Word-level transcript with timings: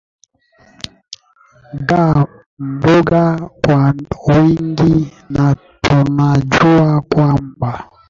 ga 1.87 2.07
mboga 2.73 3.23
kwa 3.63 3.81
wingi 4.33 4.93
na 5.33 5.45
tunajua 5.81 7.01
kwamba 7.01 7.69